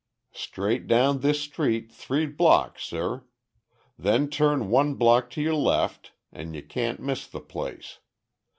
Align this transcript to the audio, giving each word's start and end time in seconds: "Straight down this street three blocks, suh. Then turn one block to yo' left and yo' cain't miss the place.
"Straight 0.33 0.87
down 0.87 1.19
this 1.19 1.41
street 1.41 1.91
three 1.91 2.25
blocks, 2.25 2.85
suh. 2.85 3.19
Then 3.99 4.29
turn 4.31 4.71
one 4.71 4.95
block 4.95 5.29
to 5.33 5.41
yo' 5.43 5.55
left 5.59 6.13
and 6.31 6.55
yo' 6.55 6.63
cain't 6.63 6.99
miss 6.99 7.27
the 7.27 7.39
place. 7.39 7.99